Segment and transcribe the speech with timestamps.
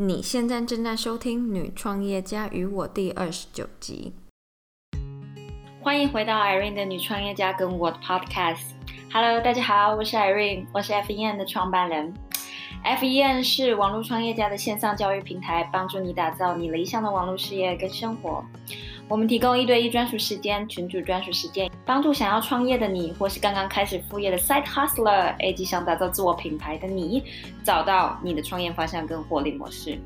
[0.00, 4.12] 你现在正在收听《女创业家与我》第二十九集。
[5.80, 8.62] 欢迎回到 Irene 的女创业家跟我的 Podcast。
[9.12, 12.14] Hello，大家好，我是 Irene，我是 FEN 的创办人。
[12.84, 18.44] FEN 是网络创业家的线上教育平台，帮助你打造你理想的网络事业跟生活。
[19.08, 27.22] 我们提供一对一专属时间、群主专属时间，帮助想要创业的你，或是刚刚开始副业的 Side Hustler，以及想打造自我品牌的你，
[27.64, 29.98] 找到你的创业方向跟获利模式。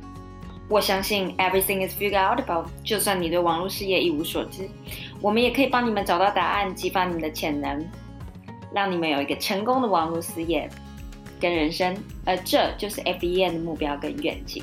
[0.69, 4.69] 我相信 Everything is figured out about，就算你对网络事业一无所知，
[5.21, 7.85] 我们也可以帮你们找到答案，激发你们的潜能，
[8.73, 10.71] 让你们有一个成功的网络事业
[11.41, 11.93] 跟人生。
[12.25, 14.63] 而这就是 FBN 的目标跟愿景。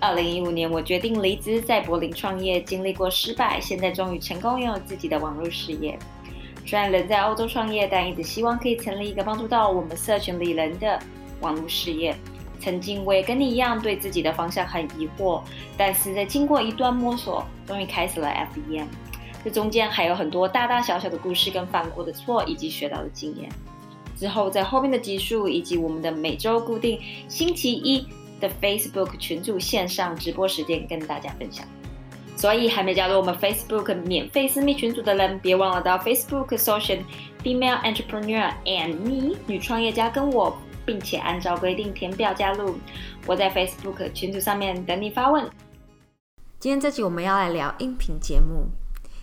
[0.00, 5.98] 二零一五年，我决定离职，在柏林创业，经历过失败，现在终于成功拥有自己的网络事业。
[6.64, 10.98] 虽然人在欧洲创业，但一直希望可以成立一个帮助到我们社群里人的
[11.40, 12.16] 网络事业。
[12.58, 15.42] 曾经我也跟你一样，对自己的方向很疑惑，
[15.76, 18.86] 但是在经过一段摸索，终于开始了 FEM。
[19.44, 23.50] 这中间还有很多大大小小的故事，跟犯过的错，以及学到的经验。
[24.18, 28.06] 之后在后面的集数，以及我们的每周固定星期一。
[28.40, 31.66] 的 Facebook 群组线上直播时间跟大家分享，
[32.36, 37.04] 所以还没加入我们 Facebook 免费私密群组的人，别忘了到 Facebook 搜寻
[37.44, 42.76] Female Entrepreneur and Me 女创业家跟我，并且按照规定填表加入。
[43.26, 45.48] 我在 Facebook 群组上面等你发问。
[46.58, 48.66] 今天这集我们要来聊音频节目，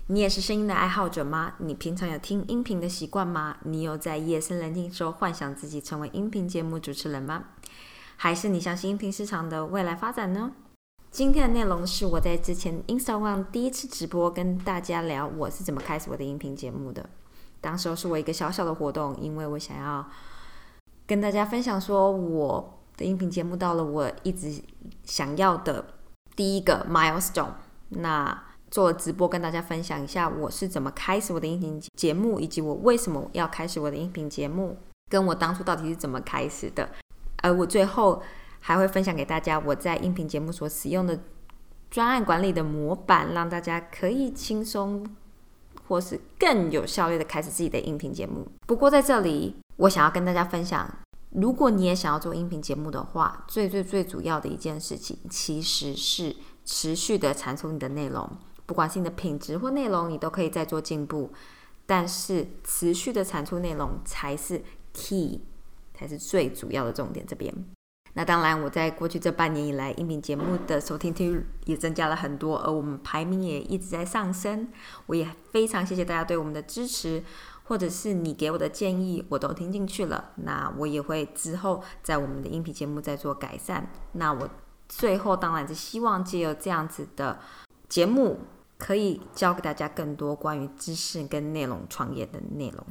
[0.08, 1.54] 你也是声音的爱好者吗？
[1.60, 3.58] 你平常有听音频的习惯吗？
[3.64, 7.44] 你有在夜深人静时候幻想自己成为音频节目主持人吗？
[8.20, 10.52] 还是你相信音频市场的未来发展呢？
[11.12, 17.08] 今天的内容是我在之前 Instagram 第一次直播跟大家聊我是怎么开始我的音频节目的。
[17.62, 20.04] 当时候是我一个小小的活动，因为我想要
[21.06, 24.62] 跟大家分享说我的音频节目到了我一直
[25.04, 25.86] 想要的
[26.36, 27.52] 第一个 milestone。
[27.90, 34.76] 那做直播跟大家分享一下我是怎么开始我的音频节目，以及我为什么要开始我的音频节目，
[35.10, 36.90] 跟我当初到底是怎么开始的。
[37.48, 38.22] 呃我最后
[38.60, 41.18] 还会分享给大家我在音频节目所使用的
[41.90, 45.08] 专案管理的模板，让大家可以轻松
[45.88, 48.46] 或是更有效率的开始自己的音频节目。
[48.66, 50.86] 不过在这里，我想要跟大家分享，
[51.30, 56.36] 如果你也想要做音频节目的话，最最最主要的一件事情，其实是
[56.66, 58.30] 持续的产出你的内容，
[58.66, 61.32] 不管是你的品质或内容，你都可以再做进步。
[61.86, 64.62] 但是持续的产出内容才是
[64.94, 65.40] key。
[65.98, 67.26] 才是最主要的重点。
[67.26, 67.54] 这边，
[68.14, 74.70] 那当然，我在过去这半年以来，音频节目的收听率也增加了很多，而我们排名也一直在上升。
[75.08, 77.24] 我也非常谢谢大家对我们的支持，
[77.64, 80.32] 或者是你给我的建议，我都听进去了。
[80.36, 83.90] 那我也会之后在我们的音频节目再做改善。
[84.14, 84.50] 那我
[84.88, 87.40] 最后当然是希望借由这样子的
[87.90, 88.40] 节目，
[88.78, 92.86] 可以教给大家更多关于知识跟内容创业的内容。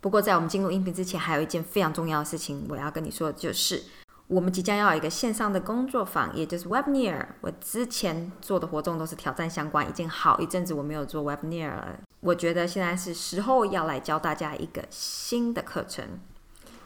[0.00, 3.82] 不过，在我们进入音频之前，还有一件非常重要的事情，我要跟你说，就是
[4.28, 7.26] 我们即将要有一个线上的工作坊，也就是 Webinar。
[7.42, 12.00] 我之前做的活动都是挑战相关，已经好一阵子我没有做 Webinar 了。
[12.20, 16.04] 我觉得现在是时候要来教大家一个新的课程，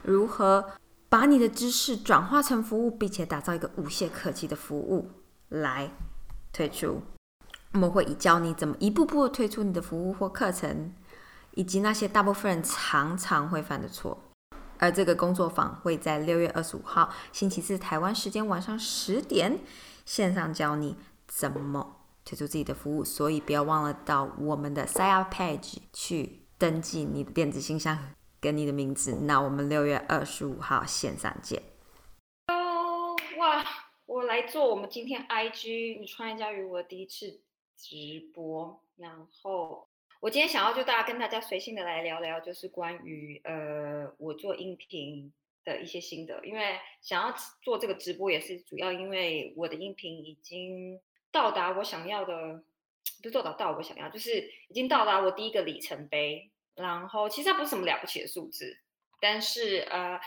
[0.02, 0.72] 如何
[1.08, 5.10] 把你的知识转化成服务，并且打造一个无懈可击的服务
[5.50, 5.92] 来
[6.52, 7.02] 推出。
[7.74, 10.92] 我们会教你怎么一步步推出你的服务或课程。
[11.56, 14.18] 以及那些大部分人常常会犯的错，
[14.78, 19.60] 而这个工作坊会在六月二十五号星期四台湾时间晚上十点
[20.04, 20.96] 线上教你
[21.28, 27.96] 怎么推出自己的服务，所以不要忘了到我们的 sign up page 去登记你的电子信箱
[28.40, 29.12] 跟你的名字。
[29.22, 31.62] 那我们六月二十五号线上见。
[32.48, 33.64] Hello，哇，
[34.06, 37.40] 我来做我们今天 IG 你创业家与我第一次
[37.76, 39.86] 直播，然后。
[40.24, 45.30] 我今天想要就大家跟大家随性的来聊聊，就是关于呃我做音频
[45.66, 46.42] 的一些心得。
[46.46, 50.98] 因为想要做这个直播，也是主要因为我的音频已经
[51.30, 52.64] 到达我想要的，
[53.22, 56.50] 不是到达到我想要，就是已经到达我第一个里程碑。
[56.74, 58.78] 然后其实它不是什么了不起的数字，
[59.20, 60.18] 但是呃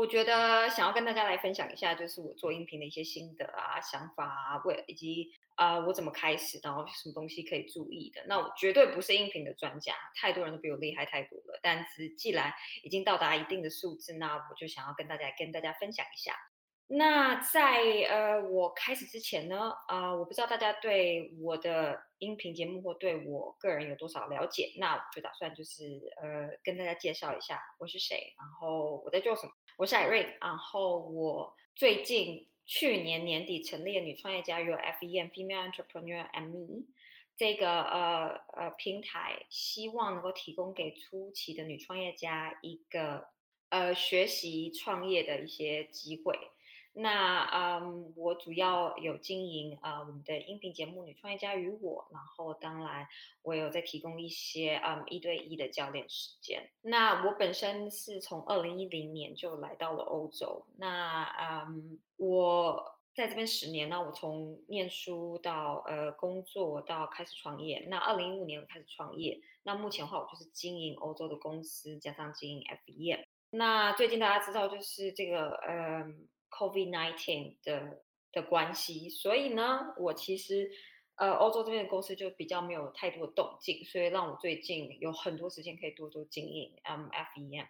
[0.00, 8.22] 我觉得想要跟大家来分享一下，就是我做音频的一些心得啊、想法啊，为以及啊我怎么开始，然后什么东西可以注意的。
[8.26, 11.60] 那我绝对不是音频的专家，太多人都比我厉害太多了。
[11.62, 12.50] 但是既然
[12.82, 16.34] 已经到达一定的数字，那我就想要跟大家跟大家分享一下。
[16.92, 25.84] 那在呃我开始之前呢，啊，我不知道大家对我的音频节目或对我个人有多少了解，那我就打算就是
[26.20, 29.52] 呃跟大家介绍一下我是谁，然后我在做什么。
[29.80, 36.84] 我是艾瑞，然后我最近去年年底成立了女创业家有 FEM Female Entrepreneur and Me
[37.34, 43.28] 这个呃呃平台，希望能够提供给初期的女创业家一个
[43.70, 46.38] 呃学习创业的一些机会。
[46.92, 53.06] 那嗯我主要有经营啊我们的音频节目女创业家与我然后当然
[53.42, 56.68] 我有在提供一些嗯一对一的教练时间。
[56.82, 73.14] 那我本身是从二零一零年就来到了欧洲那嗯我在这边十年那我从念书到呃工作到开始创业那二零一五年我开始创业那目前的话我就是经营欧洲的公司加上经营 f 一
[73.50, 76.04] 那最近大家知道就是这个呃
[76.50, 78.02] COVID nineteen 的
[78.32, 80.70] 的关系，所以呢，我其实
[81.16, 87.66] 呃欧洲这边的公司就比较没有太多的动静，所以让我最近有很多时间可以多多经营 MFEM，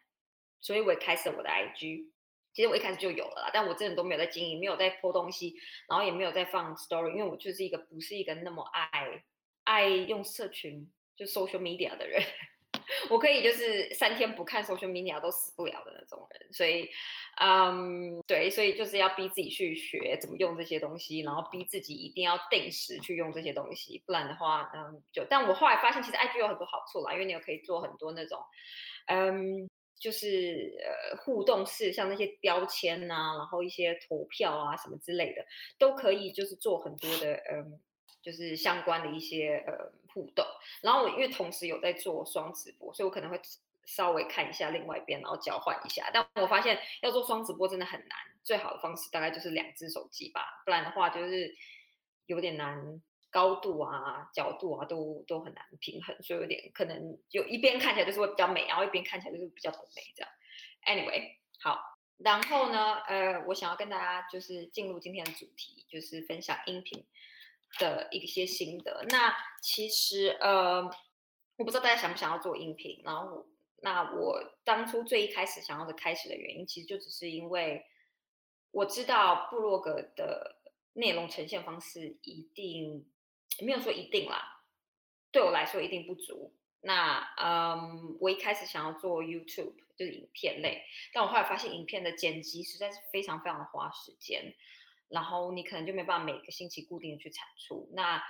[0.61, 2.11] 所以我也开始了我的 IG。
[2.53, 5.55] 其实我一开始就有了啦，但我真的都没有在经营，没有在 po 东西，
[5.89, 9.23] 然后也没有在放 story，因为我就是一个不是一个那么爱
[9.63, 12.21] 爱用社群就 social media 的人，
[13.09, 16.91] 我可以就是三天不看 social media 都死不了的那种人，所以
[17.43, 28.39] 嗯，对，所以就是要逼自己去学怎么用这些东西，然后逼自己一定要定时去用这些东西，不然的话，嗯，就，但我后来发现其实 IG 有很多好处啦，因为你有可以做很多那种，
[29.07, 35.45] 嗯，就是呃互动式，像那些标签呐，然后一些投票啊什么之类的，
[35.79, 37.81] 都可以就是做很多的，嗯。
[38.23, 40.45] 就是相关的一些呃互动，
[40.83, 43.41] 然后我因为同时有在做双直播，所以我可能会
[43.87, 46.11] 稍微看一下另外一边，然后交换一下。
[46.13, 51.55] 但我发现要做双直播真的很难，最好的方式大概就是两只手机吧，不然的话就是
[52.27, 60.31] 有点难，高度啊、角度啊都都很难平衡，所以有点可能就一边看起来就是会比较美，然后一边看起来就是比较美这样。
[60.85, 61.81] Anyway，好，
[62.19, 67.07] 然后呢，呃，我想要跟大家就是进入今天的主题，就是分享音频。
[67.79, 69.07] 的一些心得。
[69.11, 70.83] 那其实呃，
[71.57, 73.01] 我不知道大家想不想要做音频。
[73.05, 73.47] 然后，
[73.81, 77.85] 那我当初最一开始想要的开始的原因，其实就只是因为
[78.71, 80.57] 我知道部落格的
[80.93, 83.11] 内容呈现方式一定
[83.61, 84.63] 没有说一定啦，
[85.33, 86.55] 对我来说一定不足。
[86.83, 94.55] 那嗯，我一开始想要做 YouTube 就是影片类，但我后来发现影片的剪辑实在是非常非常的花时间。
[95.09, 98.23] 然后你可能就没办法每个星期固定的去产出，那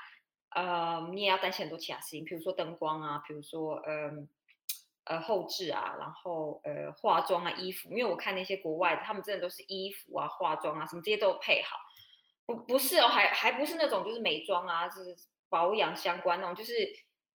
[0.49, 4.27] 呃你也要担心很多其他事情，比如说灯光啊，比如说嗯
[5.11, 11.77] 呃后置啊，然后呃化妆啊衣服，因为我看那些国外的，他们真的都是衣服啊化妆啊什么这些都有配好，
[12.47, 15.17] 不不是哦，还还不是那种就是美妆啊，就是
[15.49, 16.73] 保养相关那种，就是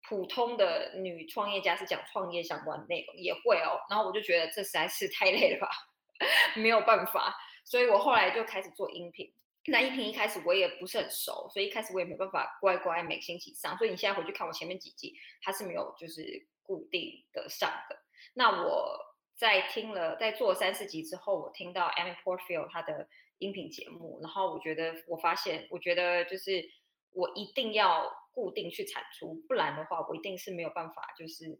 [0.07, 5.69] 普通的女创业家是讲创业相关的内容也会哦，然后我就觉得这实在是太累了吧，
[6.55, 7.35] 没有办法。
[7.65, 9.33] 所以我后来就开始做音频。
[9.67, 13.75] 那音频一开始我也不是很熟，所以一开始我也没办法乖乖每星期上。
[13.79, 16.21] 所以你现在回去看我前面几集，它是没有就是
[16.65, 17.97] 固定的上的。
[18.33, 18.97] 那我
[19.35, 23.07] 在听了在做三四集之后，我听到 Amy Porterfield 他的
[23.37, 26.69] 音频节目，然后我觉得我发现，我觉得就是
[27.11, 31.57] 我一定要固定去产出，不然的话我一定是没有办法就是。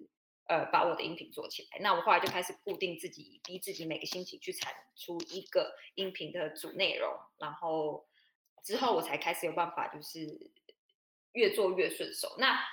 [0.48, 1.80] 呃，把我的音频做起来。
[1.80, 8.06] 那我后来就开始固定自己，逼自己每个星期去产出一个音频的主内容，然后
[8.64, 10.20] 之后我才开始有办法，就是
[11.32, 12.36] 越做越顺手。
[12.38, 12.64] 那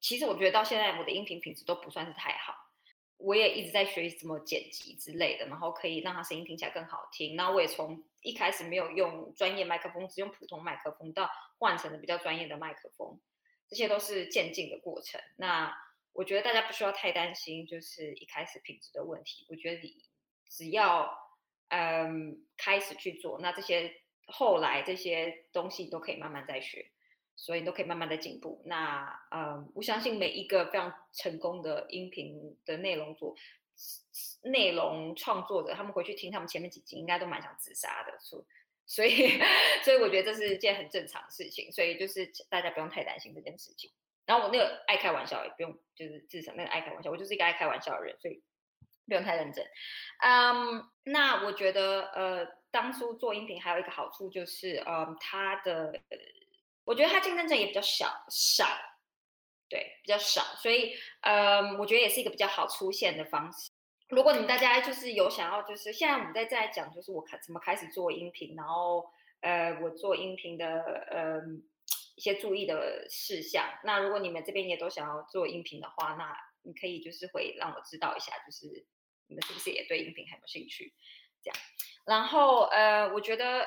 [0.00, 2.54] 其实我觉得到现在我的音频品质都不算是太好，
[3.18, 7.36] 我也一直在学习怎么剪辑之类的，然后可以让它声音听起来更好听。
[7.36, 13.20] 那我也从一开始没有用专业麦克风，只用普通麦克风，到换成了比较专业的麦克风，
[13.68, 15.20] 这些都是渐进的过程。
[15.36, 15.76] 那
[16.12, 19.46] 我觉得大家不需要太担心，就是一开始品质的问题。
[19.48, 20.02] 我觉得你
[20.48, 21.14] 只要
[21.68, 23.94] 嗯开始去做，那这些
[24.26, 26.90] 后来这些东西都可以慢慢再学，
[27.40, 28.60] 所以都可以慢慢的进步。
[28.66, 33.34] 那嗯，我相信每一个非常成功的音频的内容组
[34.42, 38.14] 内容创作者，他们回去听他们前面几集，应该都蛮想自杀的。
[38.20, 38.44] 所
[38.84, 39.40] 所以
[39.82, 43.90] 所以我觉得这是一件很正常的事情，所以就是大家不用太担心这件事情。
[44.26, 48.42] 然后我那个爱开玩笑，也不用就是至少那个爱开玩笑，我就是一个爱开玩笑的人，所以
[49.06, 49.64] 不用太认真。
[50.22, 55.98] 嗯，那我觉得呃，当初做音频还有一个好处就是，嗯，它的，
[56.90, 58.66] 我觉得它竞争者也比较小少，
[59.68, 63.70] 对，比较少，所以呃，我觉得也是一个比较好出现的方式。
[64.08, 69.08] 如果你们大家就是有想要，就是现在我们在在讲，就是我开怎么开始做音频，然后
[69.40, 70.82] 呃，我做音频的
[71.12, 71.40] 呃
[72.16, 73.64] 一些注意的事项。
[73.84, 78.66] 那如果你们这边也都想要做音频的话，那你可以就是会让我知道一下，就是
[79.28, 80.92] 你们是不是也对音频很有兴趣？
[81.40, 81.60] 这样。
[82.04, 83.64] 然后呃，我觉得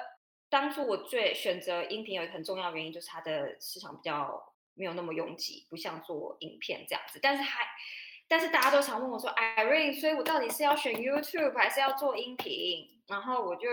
[0.53, 7.65] 当初我最选择音频有一个很重要原因，就是它的市场比较没有那么拥挤，不像做影片这样子，但是还。
[8.27, 12.87] 但是大家都常问我说，Irene，所以我到底是要选 YouTube 还是要做音频？
[13.07, 13.67] 然后我就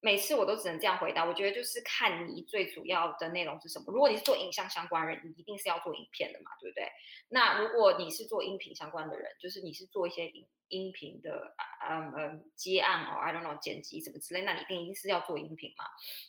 [0.00, 1.24] 每次我都只能这样回答。
[1.24, 3.86] 我觉得就是看你最主要的内容是什么。
[3.92, 6.90] 如果你是做影像相关人，你一定是要做影片的嘛，对不对？
[7.28, 11.54] 那如果你是做音频相关的人，就是你是做一些音音频的，
[11.88, 15.84] 嗯嗯接案哦，I don't know 剪辑什么之类，那你一定一定是要做音频嘛。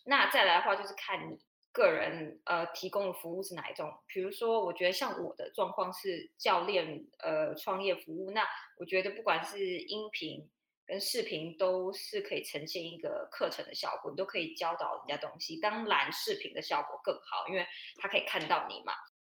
[0.05, 1.39] 那再来的话就是看你。
[1.73, 3.89] 个人呃提供的服务是哪一种？
[4.05, 8.45] 比如说，我觉得像我的状况是教练呃创业服务，那
[8.77, 10.49] 我觉得不管是音频
[10.85, 15.59] 跟视频都是可以呈现一个课程的效果，你都可以教导人家东西。
[15.59, 17.65] 当然，视频的效果更好，因为
[17.97, 18.93] 他可以看到你嘛。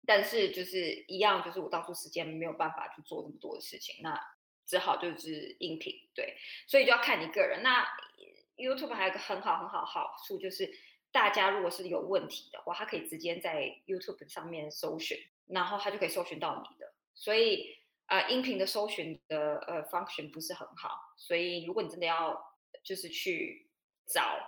[0.07, 4.21] 但是就是一样，就是我当初时间没有办法去做那么多的事情，那
[4.67, 7.63] 只好就是音频对，所以就要看你个人。
[7.63, 7.87] 那
[8.57, 10.73] YouTube 还有一个很好很好好处就是。
[11.13, 16.91] 大家如果是有问题的话，他可以直接在 YouTube 上面搜寻，然后他就可以搜寻到你的。
[17.13, 17.77] 所以，
[18.13, 21.15] 呃，音频的搜寻的呃 function 不是很好。
[21.17, 22.39] 所以，如果你真的要
[22.85, 23.71] 就是去
[24.07, 24.39] 找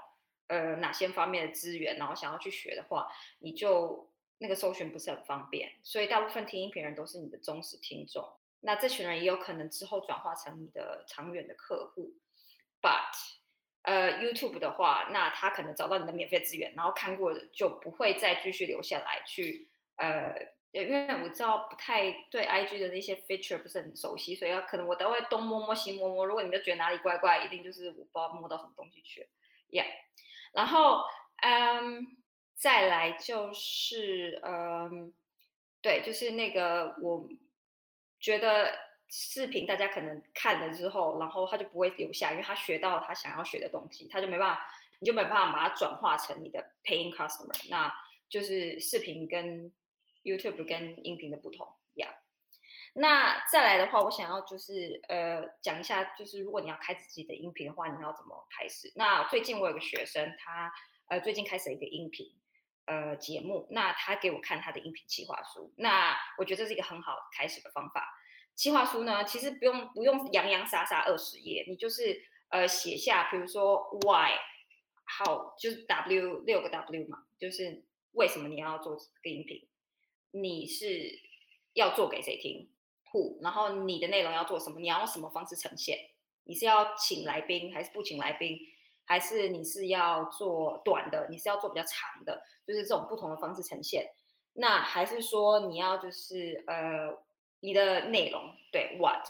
[0.49, 5.73] 呃哪些方面的资源，然后想要去学的话，你就那个搜寻不是很方便。
[5.83, 8.23] 所以，大部分听音频人都是你的忠实听众。
[8.61, 12.13] 那这群人也有可能之后转化成你的长远的客户
[12.83, 13.17] ，but。
[13.81, 20.35] 呃，YouTube 的话，那他可能找到你的免费资源，然后看过就不会再继续留下来去，呃，
[20.83, 26.27] 因为我知道不太对 IG 的那些 feature 不是很熟悉，所以可能我都会东摸摸西摸摸。
[26.27, 29.27] 如果你们觉得哪里怪怪，一定就是我不知道摸到什么东西去了
[29.71, 29.87] ，Yeah。
[30.53, 31.05] 然后，
[31.43, 32.07] 嗯，
[32.57, 35.13] 再来就是，嗯，
[35.81, 37.29] 对，就是那个，我
[38.19, 38.85] 觉得。
[39.17, 44.67] 视频大家可能看了之后，然后他就不会留下，因为他学到他想要学的东西，他就没办法，
[44.99, 47.71] 你就没办法把它转化成你的 paying customer。
[47.71, 47.95] 那
[48.29, 49.71] 就是视频跟
[50.25, 52.09] YouTube 跟音频的不同呀。
[52.95, 58.93] 那再来的话，我想要就是呃讲一下，就是如果你要开自己的音频的话，你要怎么开始？
[58.95, 60.73] 那最近我有个学生，他
[61.09, 62.27] 呃最近开始了一个音频
[62.87, 68.09] 呃节目，那他给我看他的音频企划书，那我觉得这是一个很好开始的方法。
[68.55, 74.31] 计划书呢，其实不用不用洋洋洒洒二十页，你就是呃写下，比如说 why，
[75.05, 79.67] 好，就是 W 六个 W 嘛，就是为什么你要做这个音频，
[80.35, 81.19] 你是
[81.73, 82.71] 要做给谁听
[83.13, 85.99] ，who，然后你的内容要做什么，你要用什么方式呈现，
[86.45, 88.59] 你是要请来宾还是不请来宾，
[89.05, 94.11] 还是你是要做短的，你是要做比较长的，就是这种不同的方式呈现，
[94.53, 97.25] 那还是说你要就是呃。
[97.61, 99.27] 你的内容对 what，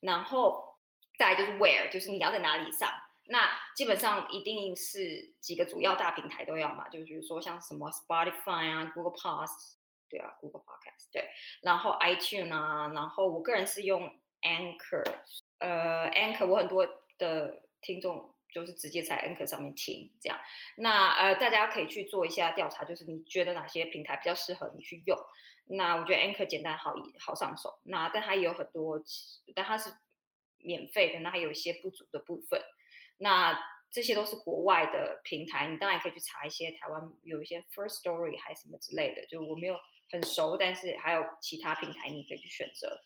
[0.00, 0.78] 然后
[1.18, 2.90] 再就是 where，就是你要在哪里上。
[3.26, 3.46] 那
[3.76, 9.74] 基本上一定是几个主要大平台都要嘛，就比如说像什么 Spotify 啊，Google past
[10.14, 11.28] 对啊，Google Podcast 对，
[11.60, 14.08] 然后 iTunes 啊，然后我个人是用
[14.42, 15.02] Anchor，
[15.58, 16.86] 呃，Anchor 我很多
[17.18, 20.38] 的听众就是直接在 Anchor 上面听这样。
[20.76, 25.18] 那呃，大家可以去做一下调查，就是你觉得哪些平台比较适合你去用。
[25.64, 29.02] 那我觉得 Anchor 简单好好上手，那但它也有很多，
[29.52, 29.90] 但它是
[30.58, 32.62] 免费的，那还有一些不足的部分。
[33.18, 33.58] 那
[33.90, 39.76] 这些都是国外的平台，你当然可以去查一些台湾有一些 First Story 还是什么之类的，就我没有
[40.10, 43.00] 很熟，但是还有其他平台你可以去选择。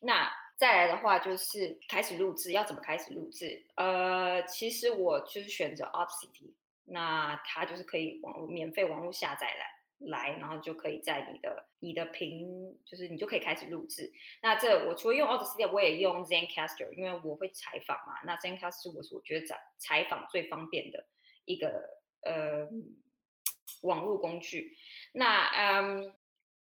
[0.00, 3.66] 那再来的话就是开始录制，要怎么开始录制？
[3.76, 9.76] 呃，其实我就是选择 Audacity，那它就是可以网络免费网络下载来。
[9.98, 14.12] 来，然后就可以在你的你的屏，就是你就可以开始录制。
[14.42, 18.20] 那这我除了用 Audacity，我也用 ZenCaster，因为我会采访嘛。
[18.26, 21.06] 那 ZenCaster 我是我觉得采采访最方便的
[21.46, 21.82] 一个
[22.20, 22.68] 呃
[23.84, 24.76] 网络工具。
[25.12, 26.14] 那嗯，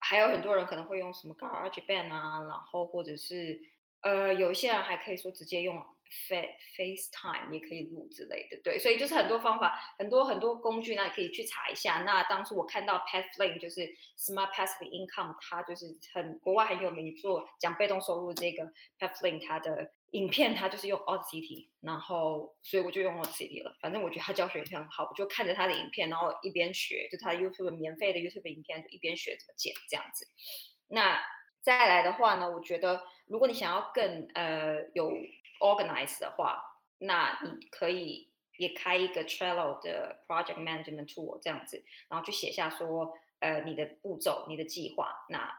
[0.02, 3.60] 还有很多人可能会用什么 GarageBand 啊，然后或者是
[4.02, 5.82] 呃有一些人还可以说直接用
[6.28, 12.02] Face FaceTime 也可以录之类的，对，所以就是很多方法，很多很多工具，那你可以去查一下。
[12.04, 13.80] 那当初我看到 Pathflame 就是
[14.18, 23.76] Smart Passive Income，它就是很国外很有名做讲被动收入这个 Pathflame，它的影片它就是用 Audacity，然后所以我就用 Audacity 了。
[23.80, 30.26] 反正我觉得他教学也非常好，我就看着他的影片，然后一边学，就他 YouTube 免费的 YouTube 影片，就一边学怎么剪这样子。
[30.88, 31.18] 那
[31.62, 35.10] 再来的话呢，我觉得如果你想要更呃有
[35.60, 36.62] organize 的话，
[36.98, 45.24] 那你可以也开一个 Trello 的 project management tool 这样子，然后去写下说呃你的步骤、你的计划。
[45.30, 45.50] 那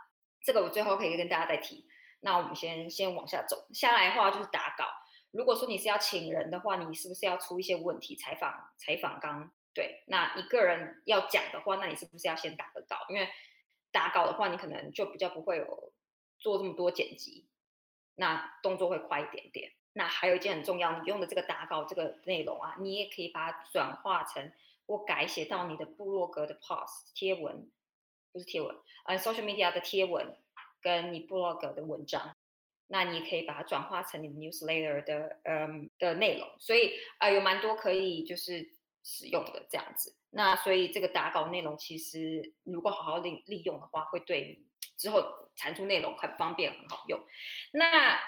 [0.45, 1.87] 这个我最后可以跟大家再提。
[2.23, 4.85] 那我们先先往下走，下来的话就是打稿。
[5.31, 9.51] 如果说你是要请人的话，你是不是要出一些问题采访采访纲？
[9.73, 13.05] 对，那一个人要讲的话，那你是不是要先打个稿？
[13.09, 13.27] 因为
[13.91, 15.91] 打稿的话，你可能就比较不会有
[16.39, 17.47] 做这么多剪辑，
[18.15, 19.71] 那动作会快一点点。
[19.93, 24.51] 那还有一件很重要，你用的这个打稿这个内容啊，你也可以把它转化成
[24.85, 27.69] 或改写到你的部落格的 post 贴文，
[28.31, 28.75] 不是贴文，
[29.05, 30.37] 呃，social media 的贴文
[30.83, 32.35] 跟你 blog 的文章，
[32.87, 40.15] 那你也可以把它转化成你的 newsletter 的嗯的内容，所以啊有蛮多可以就是使用的这样子。
[40.29, 45.23] 那所以这个打稿内容其实如果好好利利用的话，会对你之后
[45.55, 47.19] 产出内容很方便很好用。
[47.71, 48.19] 那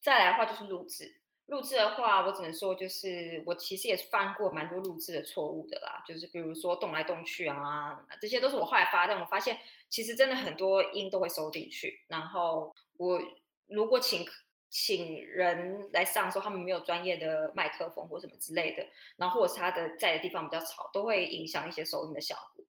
[0.00, 9.56] 再来的话就是录制，录制的话，我只能说就是我其实也犯过蛮多录制的错误的啦，就是比如说动来动去啊，这些都是我后来发，但我发现
[9.88, 12.04] 其实真的很多音都会收进去。
[12.08, 13.20] 然后我
[13.68, 14.26] 如果请
[14.68, 18.84] 请人来上的时候，他们没有专业的麦克风或什么之类的，
[19.16, 22.64] 然后或者是他的在的地方比较吵，都会影响一些收音的效果。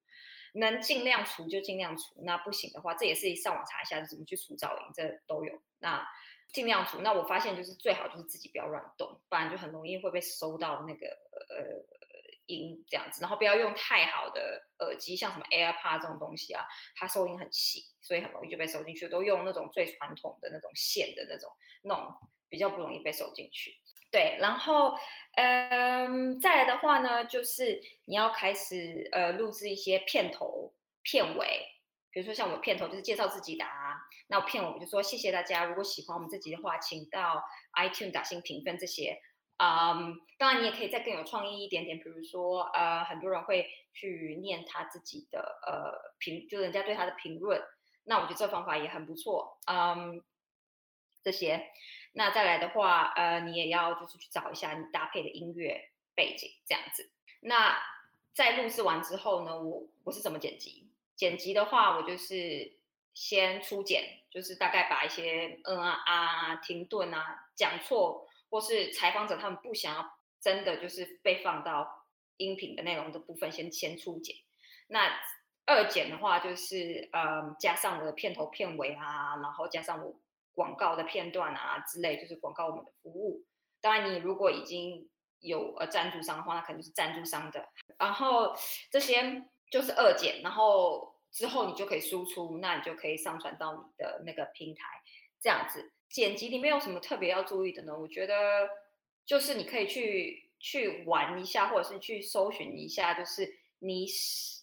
[0.54, 5.52] 能尽量除就尽量除，那不行的话，这也是上网查一下怎么去除噪音，这都有。
[5.80, 6.08] 那
[6.52, 11.84] 尽量除，那我发现就是最好就是自己不要乱动，不然就很容易会被收到那个呃
[12.46, 13.20] 音这样子。
[13.20, 16.64] 然后不要用太好的耳机，像什么 AirPod 这种东西啊，
[16.96, 19.08] 它收音很细，所以很容易就被收进去。
[19.08, 21.50] 都用那种最传统的那种线的那种
[21.82, 22.12] 弄，
[22.48, 23.78] 比较不容易被收进去。
[24.10, 24.96] 对，然后
[25.36, 31.74] 嗯，再来的话呢，就是你要开始呃录制一些片头、片尾。
[32.10, 33.77] 比如说像我片头就是介绍自己的啊，
[34.28, 37.42] 那我片尾我就说谢谢大家，如果喜欢我们这集的话，请到
[37.74, 39.20] iTunes 打新评分这些。
[39.60, 47.60] 嗯，当然你也可以再更有创意一点点，比如说呃很多人会去念他自己的呃评，就人家对他的评论，
[48.04, 49.58] 那我觉得这方法也很不错。
[49.66, 50.22] 嗯，
[51.24, 51.72] 这些，
[52.12, 57.10] 那再来的话，呃你也要就是去找一下你搭配的音乐背景这样子。
[57.40, 57.76] 那
[58.32, 60.88] 在录制完之后呢，我我是怎么剪辑？
[61.16, 62.77] 剪辑的话，我就是
[63.18, 70.08] 先初剪，就是大概把一些嗯啊啊、停顿啊、讲错或是采访者他们不想要
[70.40, 74.36] 真的就是被放到音频的内容的部分，先先初剪。
[74.86, 75.20] 那
[75.66, 80.14] 二剪的话，就是呃加上我的片头片尾啊，然后加上我
[80.54, 83.44] 广告的片段啊之类，就是广告我们的服务。
[83.80, 87.68] 当然，你如果已经有呃赞助商的话，那可能就是赞助商的。
[87.98, 88.54] 然后
[88.92, 89.44] 这些。
[89.70, 94.82] 就是二剪，然后之后你就可以输出，那你就可以上传到你的那个平台，
[95.40, 97.98] 这样子剪辑里面有什么特别要注意的呢？
[97.98, 98.68] 我觉得
[99.24, 104.06] 就是你可以去去玩一下，或者是去搜寻一下，就是你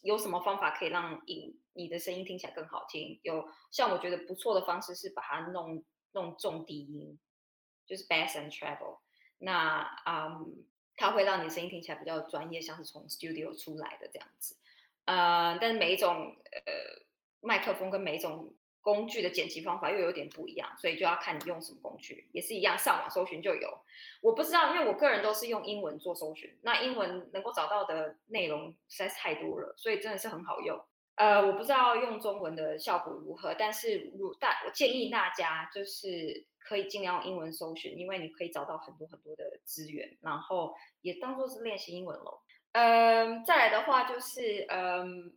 [0.02, 3.20] 有什么方法可以让音你的声音听起来更好听。
[3.24, 7.20] 有像我觉得不错的方式是把它弄弄重低音，
[7.86, 9.00] 就是 bass and treble，
[9.38, 14.58] 那嗯，它会让你声音听起来比较专业，像是从 studio 出来的这样子。
[15.06, 16.62] 呃，但是每一种呃
[17.42, 23.80] 麦克风跟每一种工具的剪辑方法又有点不一样，所以就要看你用什么工具，也是一样，上网搜寻就有。
[24.22, 30.80] 我不知道，因为我个人都是用英文做搜寻，那英文能够找到的内容实在是太多了，所以真的是很好用。
[31.16, 42.42] 呃，我不知道用中文的效果如何，但是如大我建议大家就是可以尽量用英文搜寻，因为你可以找到很多很多的资源，然后也当做是练习英文喽。
[42.78, 45.32] 嗯，再来的话就是嗯，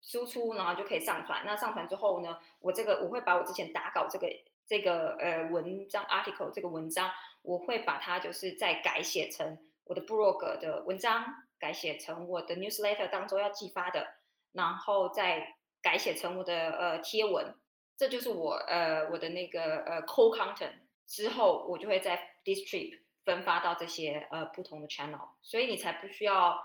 [0.00, 1.42] 输出，然后就可以上传。
[1.44, 4.28] 那上传之后呢，我这个我会把我之前打稿这个
[4.68, 7.10] 这个呃文章 article 这个文章，
[7.42, 11.24] 我会把它就是再改写成我的 blog 的文章，
[11.58, 14.06] 改写成我的 newsletter 当中要寄发的，
[14.52, 17.52] 然后再改写成我的呃贴文。
[17.96, 20.74] 这就是我呃我的那个呃 core content
[21.08, 26.56] 之后，我就会在 distribut 分发到这些呃不同的 channel，所以你才不需要。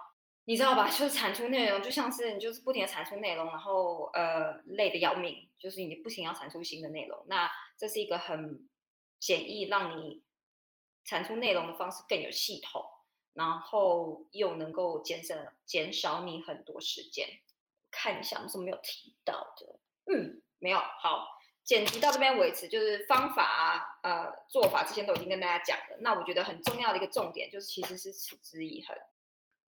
[0.45, 0.87] 你知道吧？
[0.91, 7.23] 就是产出内容，就像是你就是不停的产出内容，然后呃累的要命，就是你不停要产出新的内容。
[7.27, 8.67] 那这是一个很
[9.19, 10.23] 简易让你
[11.05, 12.83] 产出内容的方式更有系统，
[13.33, 17.27] 然后又能够减少减少你很多时间。
[17.93, 20.79] 看一下有什么没有提到的，嗯，没有。
[20.79, 21.27] 好，
[21.61, 25.97] 剪辑到这边为止，就是方法啊，呃，做法之前都已经跟大家讲了。
[25.99, 28.95] 那我觉得很重要的一个重点就是，其实是持之以恒。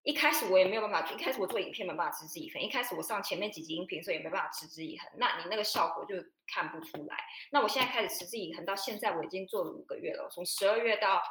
[0.03, 5.09] 一开始我也没有办法，一开始我做影片没办法持之以恒，一开始我上前面几集音频，所以也没办法持之以恒。
[5.15, 7.17] 那你那个效果就看不出来。
[7.51, 11.21] 那我现在开始持之以恒，到现在我已经做了五个月了，从十二月到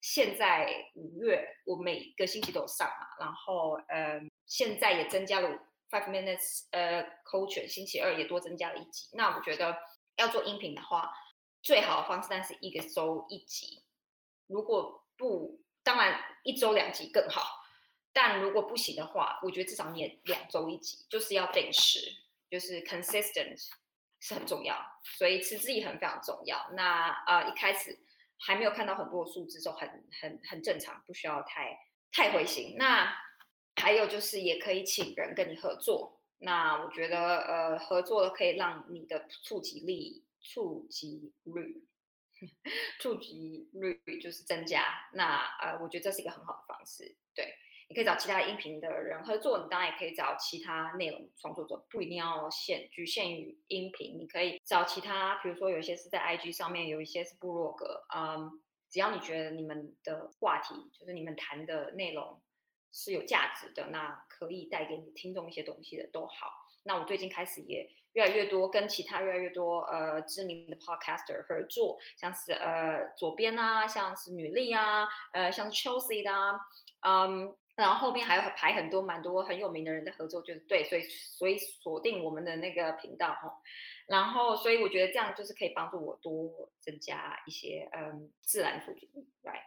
[0.00, 3.06] 现在五月，我每个星期都有上嘛。
[3.20, 5.50] 然后，呃，现在也增加了
[5.90, 9.10] five minutes，呃，coach，星期二也多增加了一集。
[9.12, 9.76] 那我觉得
[10.16, 11.12] 要做音频的话，
[11.62, 13.82] 最好的方式当然是一个周一集。
[14.46, 17.65] 如果不，当然一周两集更好。
[18.18, 22.00] 但如果不行的话，我觉得至少你也两周一集，就是要定时，
[22.50, 23.54] 就是 consistent
[24.20, 24.74] 是很重要，
[25.18, 26.70] 所以持之以恒非常重要。
[26.72, 27.98] 那呃一开始
[28.38, 31.78] 还没有看到很多数字，就很很很正常，不需要太
[32.10, 32.76] 太灰心。
[32.78, 33.14] 那
[33.74, 41.84] 还有就是也可以请人跟你合作，那我觉得呃合作的可以让你的触及力触及率
[42.98, 45.10] 触及率就是增加。
[45.12, 47.54] 那呃我觉得这是一个很好的方式，对。
[47.88, 54.18] 你可以找其他音频的人合作，你当然也可以找其他内容创作者，不一定要限局限于音频。
[54.18, 62.42] 你可以找其他，比如说有一些是在 IG 上面，有一些是部落格，嗯，只要你觉得你们的话题，就是你们谈的内容
[62.92, 66.50] 是有价值的，那可以带给你听众一些东西的都好。
[66.82, 76.32] 那我最近开始也越来越多跟其他越来越多呃知名的 podcaster 合作，像是呃左边啊，像是女力啊，呃像是 Chelsea 的，
[77.08, 77.56] 嗯。
[77.76, 83.60] 然后后面还有排很多蛮多很有名的人的合作，就是对，所以所以锁定我们的那个频道哈，
[84.06, 89.10] 然后所以我觉得这样就是可以帮助我多增加一些嗯自然数据
[89.44, 89.60] ，right？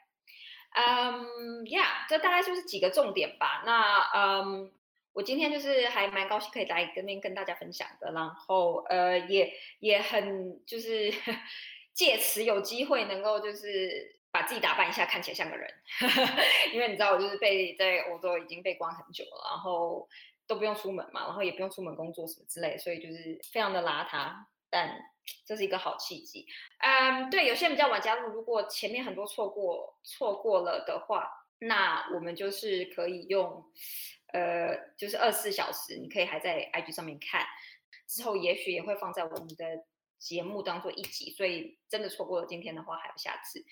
[0.72, 3.62] 嗯，yeah，这大概就是几个重点吧。
[3.64, 4.72] 那嗯，
[5.14, 11.14] 我今天就是还蛮高兴可以来跟边跟大家分享的，然后呃也也很就是
[11.94, 14.19] 借此有机会能够就是。
[14.40, 15.70] 把自己打扮一下，看起来像个人，
[16.74, 20.08] 因为你知道我就是被在欧洲已经被关很久了，然后
[20.48, 24.34] 都不用出门嘛，然后也不用出门工作什么之类，所以就是非常的邋遢，
[24.70, 24.98] 但
[25.46, 26.48] 这是一个好契机。
[26.78, 33.62] 嗯，对，有些人比较晚加入，如果前面很多错过错过了的话，那我们就是可以用，
[34.32, 37.46] 呃，就是二十四小时，你可以还在 IG 上面看，
[38.08, 39.84] 之后也许也会放在我们的
[40.18, 43.64] 节目当做一集，所以真的错过了今天的话，还有下次。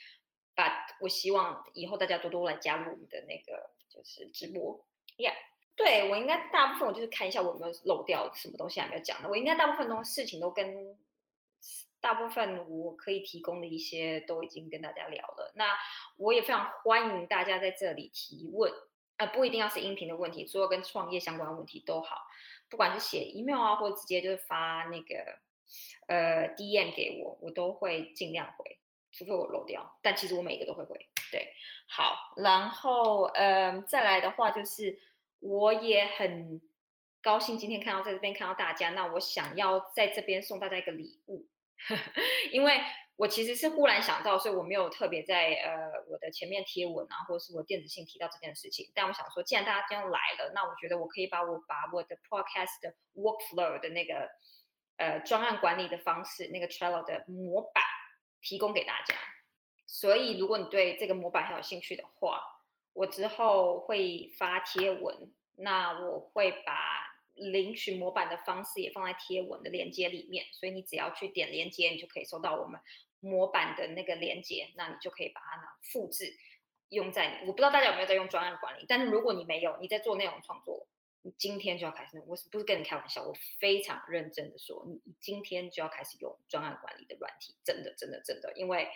[1.02, 4.86] 我希望以后大家多多来加入我们的那个就是直播
[5.18, 5.34] ，Yeah，
[5.76, 10.98] 对我应该大部分我就是看一下我有没有漏掉什么东西还没有讲的，我应该大部分东事情都跟
[12.00, 15.52] 大部分我可以提供的一些都已经跟大家聊了。
[15.56, 15.66] 那
[16.18, 18.72] 我也非常欢迎大家在这里提问，
[19.18, 22.22] 啊，不一定要是音频的问题，所有跟创业相关的问题都好，
[22.70, 25.40] 不管是写 email 啊，或者直接就是发那个
[26.08, 28.78] 呃 DM 给我，我都会尽量回。
[29.18, 30.96] 除非我漏掉，但其实我每一个都会回。
[31.32, 31.52] 对，
[31.90, 35.00] 好，然后嗯，再来的话就是，
[35.40, 36.62] 我也很
[37.24, 38.92] 高兴今天看到在这边看到大家。
[38.92, 41.48] 那我想要在这边送大家一个礼物，
[42.54, 42.80] 因为
[43.16, 48.92] 我其实是忽然想到，所以我没有特别在呃我的前面贴文啊，或是我电子信提到这件事情。
[48.94, 54.30] 但我想说，既然大家这样来了，那我觉得我可以把我把我的 podcast workflow 的那个
[54.98, 57.84] 呃专案管理的方式，那个 travel 的模板。
[58.48, 59.14] 提供给大家，
[59.86, 62.42] 所以如果你对这个模板很有兴趣的话，
[62.94, 66.74] 我之后会发贴文，那我会把
[67.34, 72.80] 领取模板的方式也放在贴文的链接里面，所以你只要去点链接，你就可以收到我们
[73.20, 76.34] 模板的那个链接，那你就可以把它拿复制
[76.88, 77.42] 用在。
[77.42, 80.88] 我不知道大家有没有在用专案管理，但是如果你没有，你在做内容创作。
[81.38, 83.24] 今天就要开始，我是不是跟你开玩笑？
[83.24, 88.88] 我非常认真的说，你今天就要开始用专案管理的软体，真的，真的，真的，因为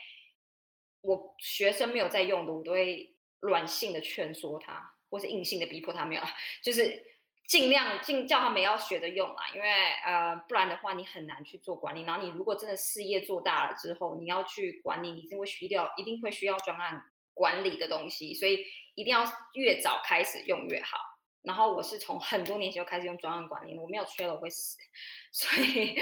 [1.01, 6.21] 我学生没有在用的，我都会软性的劝说他，或是硬性的逼迫他没有，
[6.63, 7.03] 就是
[7.47, 9.69] 尽量尽叫他们要学着用啊，因为
[10.05, 12.03] 呃，不然的话你很难去做管理。
[12.03, 18.65] 然后你如果真的事业做大了之后，你要去管理，你一定会需要，一定会需要专案管理的东西，所以
[18.95, 20.97] 一定要越早开始用越好。
[21.43, 24.77] 然后我是从很多年前就开始用专案管理，我没有 Trello 会死，
[25.33, 25.95] 所以，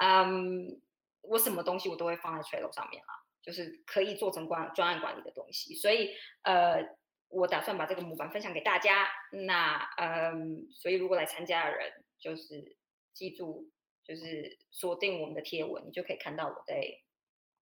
[0.00, 0.80] 嗯，
[1.20, 5.74] 我什么东西我都会放在 Trello 上面啊，就是可以做成管专案管理的东西。
[5.74, 6.82] 所以，呃，
[7.28, 9.08] 我打算把这个模板分享给大家。
[9.32, 12.76] 那，嗯，所以如果来参加的人，就是
[13.12, 13.70] 记住，
[14.04, 16.80] 就是锁定我们的贴文，你就可以看到我在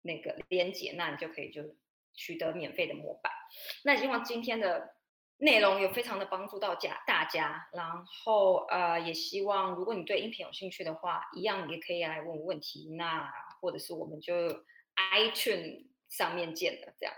[0.04, 1.76] 那个连接，那你就可以就
[2.14, 3.34] 取得免费的模板。
[3.84, 4.96] 那希望今天的
[5.41, 14.34] 内容有非常的帮助到家大家，然后呃也希望如果你对音频有兴趣的话，一样也可以来问我问题，那或者是我们就
[15.13, 17.15] iTunes 上面见了这样，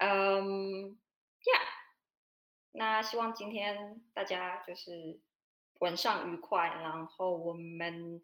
[0.00, 0.98] 嗯
[1.42, 1.68] ，Yeah，
[2.72, 5.20] 那希望今天大家就是
[5.80, 8.22] 晚上愉快，然后我们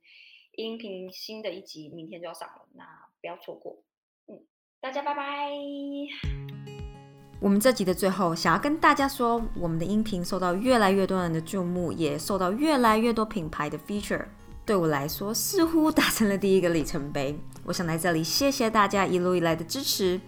[0.52, 3.84] 音频新的一集明天就要上了，那不要错过，
[4.26, 4.46] 嗯，
[4.80, 6.77] 大家拜拜。
[7.40, 14.24] 我们这集的最后，想要跟大家说，我们的音频受到越来越多人的注目，也受到越来越多品牌的 feature。
[14.66, 17.38] 对我来说，似乎达成了第一个里程碑。
[17.62, 20.20] 我想在这里谢谢大家一路以来的支持。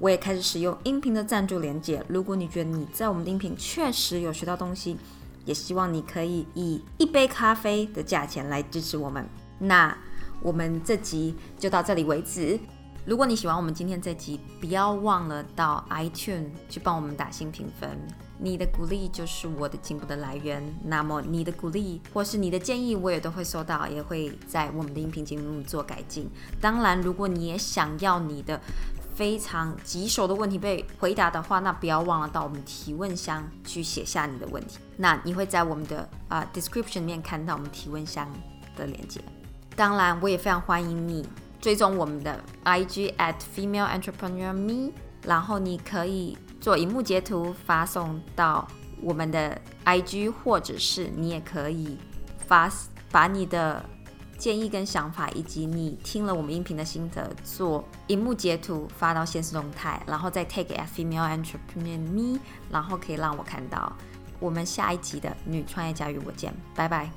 [0.00, 2.04] 我也开始使用音频的赞助连接。
[2.08, 4.96] 如果你觉得你在我们的音频确实有学到东西，
[5.44, 9.24] 也希望你可以以一杯咖啡的价钱来支持我们。
[9.60, 9.96] 那
[10.42, 12.58] 我们这集就到这里为止。
[13.06, 17.98] 如果你喜欢我们今天这集，不要忘了到 iTunes 去帮我们打新评分。
[18.38, 20.62] 你的鼓励就是我的进步的来源。
[20.84, 26.28] 那么你的鼓励或是你的建议，我也都会收到，也会在我们的音频节目做改进。
[26.60, 28.60] 当然，如果你也想要你的
[29.14, 34.78] 非常棘手的问题被回答的话，那不要忘了到我们提问箱去写下你的问题。
[34.98, 38.30] 那你会在我们的啊 description 里面看到我们提问箱
[38.76, 39.20] 的链接。
[39.74, 41.26] 当然，我也非常欢迎你。
[41.60, 44.92] 追踪我们的 IG at female entrepreneur me，
[45.24, 48.66] 然后你可以做荧幕截图发送到
[49.02, 51.98] 我们的 IG，或者是你也可以
[52.46, 52.70] 发
[53.10, 53.84] 把你的
[54.38, 63.92] 建议跟想法，以及你听了我们音频的心得做荧幕截图发到现实动态，然后再 take at female entrepreneur me，然后可以让我看到。
[64.38, 67.10] 我们下一集的女创业家与我见，拜拜。